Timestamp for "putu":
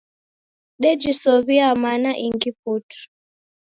2.61-2.99